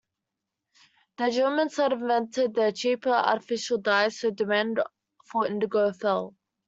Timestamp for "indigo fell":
5.45-6.35